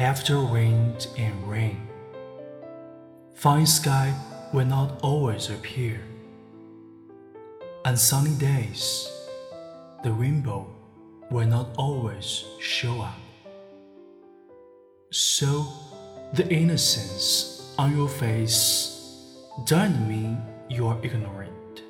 [0.00, 1.86] after wind and rain.
[3.34, 4.14] Fine sky
[4.50, 6.00] will not always appear.
[7.84, 9.12] On sunny days,
[10.02, 10.66] the rainbow
[11.30, 13.20] will not always show up.
[15.10, 15.66] So,
[16.32, 19.36] the innocence on your face
[19.66, 21.82] doesn't mean you are ignorant.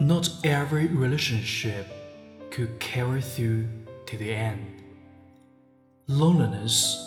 [0.00, 1.86] Not every relationship
[2.50, 3.68] could carry through
[4.08, 4.82] to the end.
[6.06, 7.06] Loneliness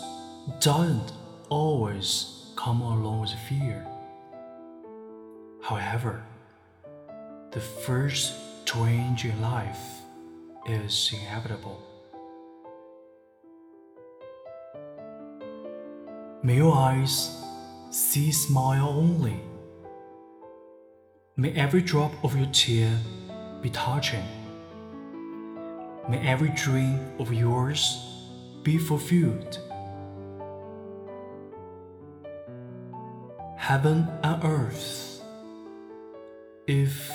[0.60, 1.12] doesn't
[1.48, 3.84] always come along with fear.
[5.60, 6.22] However,
[7.50, 8.34] the first
[8.64, 9.84] change in life
[10.68, 11.82] is inevitable.
[16.44, 17.36] May your eyes
[17.90, 19.40] see smile only.
[21.36, 22.96] May every drop of your tear
[23.60, 24.41] be touching.
[26.08, 27.98] May every dream of yours
[28.62, 29.58] be fulfilled.
[33.56, 35.22] Heaven and earth,
[36.66, 37.10] if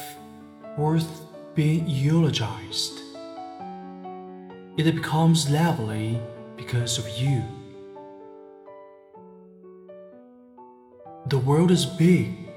[0.78, 1.22] worth
[1.56, 3.02] being eulogized,
[4.78, 6.22] it becomes lovely
[6.56, 7.44] because of you.
[11.26, 12.50] The world is big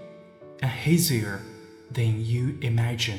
[0.63, 1.41] and hazier
[1.91, 3.19] than you imagine.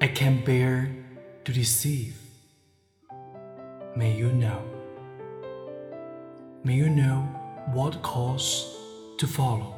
[0.00, 0.94] I can bear
[1.47, 2.13] to deceive.
[3.95, 4.61] May you know.
[6.63, 7.27] May you know
[7.73, 8.65] what course
[9.17, 9.73] to follow.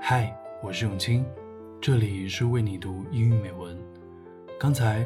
[0.00, 1.24] 嗨，我是永清，
[1.80, 3.76] 这里是为你读英语美文。
[4.56, 5.04] 刚才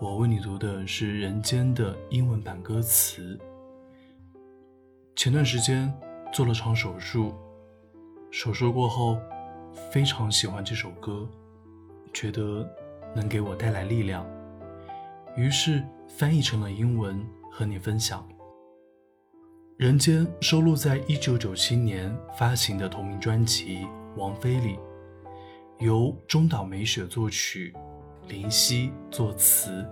[0.00, 3.38] 我为你读的是《人间》的英文版歌词。
[5.14, 5.92] 前段时间
[6.32, 7.32] 做了场手术，
[8.32, 9.16] 手术过后
[9.92, 11.28] 非常喜欢这首歌，
[12.12, 12.68] 觉得
[13.14, 14.26] 能给我带来力量，
[15.36, 18.26] 于是翻译成了英文和你分享。
[19.76, 23.78] 《人间》收录在1997年发行的同名专辑
[24.16, 24.76] 《王菲》里，
[25.78, 27.72] 由中岛美雪作曲，
[28.28, 29.86] 林夕作词。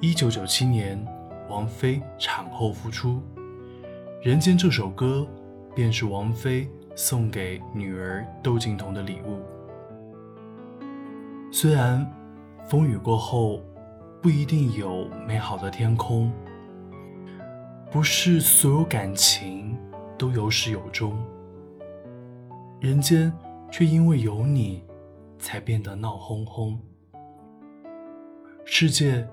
[0.00, 1.06] 1997年，
[1.48, 3.20] 王菲产后复出。
[4.24, 5.26] 《人间》这首歌，
[5.74, 9.40] 便是王菲送给女儿窦靖童的礼物。
[11.50, 12.08] 虽然
[12.64, 13.60] 风雨过后
[14.22, 16.32] 不一定有美好的天空，
[17.90, 19.76] 不是所有感情
[20.16, 21.18] 都有始有终，
[22.80, 23.32] 人间
[23.70, 24.84] 却因为有你，
[25.38, 26.78] 才变得闹哄哄。
[28.74, 29.28] 世界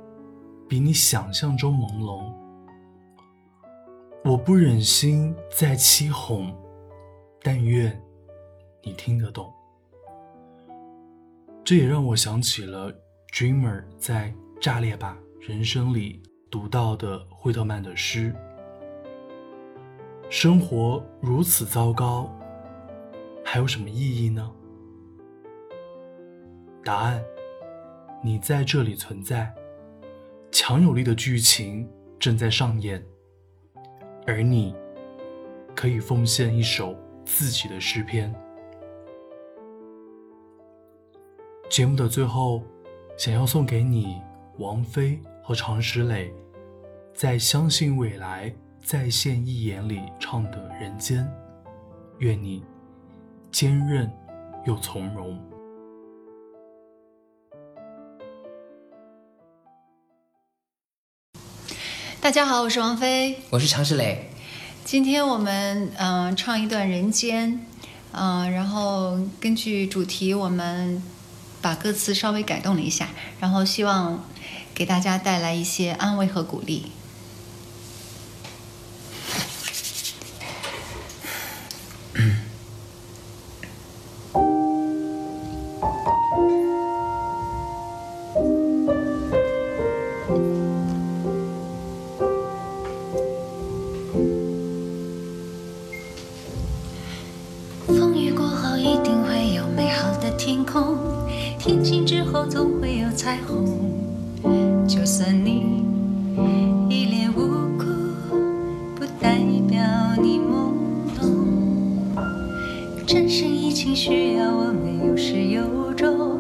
[0.68, 2.30] 比你想象中朦胧。
[4.26, 6.54] 我不忍心再欺哄，
[7.42, 7.98] 但愿
[8.84, 9.50] 你听得懂。
[11.64, 12.94] 这也让我想起了
[13.32, 14.28] Dreamer 在
[14.60, 16.22] 《炸裂吧，人生》里
[16.52, 18.36] 读到的惠特曼的诗
[20.30, 22.30] ：“生活如此糟糕，
[23.46, 24.52] 还有什么意义呢？”
[26.84, 27.24] 答案：
[28.22, 29.54] 你在这里存在，
[30.52, 33.02] 强有力的剧情正在上演。
[34.28, 34.76] 而你，
[35.74, 38.34] 可以奉献一首自己的诗篇。
[41.70, 42.62] 节目的最后，
[43.18, 44.22] 想要送给你
[44.58, 46.34] 王菲和常石磊
[47.14, 48.50] 在《相信未来》
[48.84, 51.24] 在线一言里唱的《人间》，
[52.18, 52.66] 愿你
[53.50, 54.12] 坚韧
[54.66, 55.42] 又从容。
[62.30, 64.30] 大家好，我是王菲，我是常石磊。
[64.86, 67.54] 今天我们嗯唱一段《人间》，
[68.12, 71.02] 嗯，然后根据主题，我们
[71.60, 73.08] 把歌词稍微改动了一下，
[73.40, 74.24] 然后希望
[74.76, 76.92] 给大家带来一些安慰和鼓励。
[114.02, 116.40] 需要我们有始有终，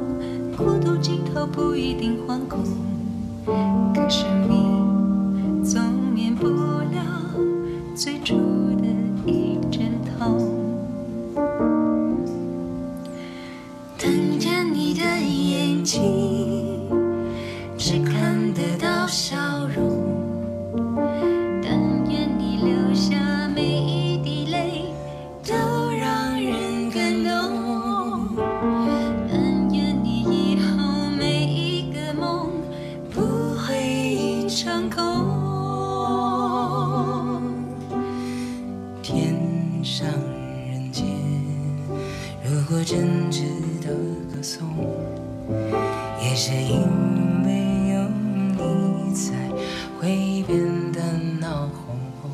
[0.55, 2.63] 孤独尽头不一定惶恐，
[3.93, 5.83] 可生命总
[6.15, 7.03] 免不了
[7.93, 8.48] 最终。
[43.89, 43.95] 的
[44.35, 44.67] 歌颂，
[46.21, 46.83] 也是因
[47.43, 47.49] 为
[47.91, 47.95] 有
[48.55, 49.33] 你才
[49.99, 51.01] 会变得
[51.39, 52.29] 闹哄哄。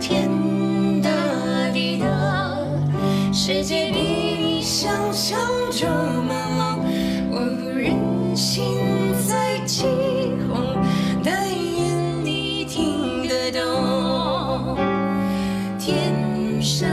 [0.00, 0.30] 天
[1.02, 1.10] 大
[1.72, 2.06] 地大，
[3.32, 3.98] 世界比
[4.38, 5.36] 你想象
[5.72, 5.88] 中
[6.28, 6.78] 朦胧，
[7.32, 8.62] 我不忍心
[9.26, 9.86] 再起
[10.48, 10.76] 哄，
[11.24, 14.76] 但愿你听得懂。
[15.78, 16.88] 天上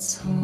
[0.00, 0.39] 从。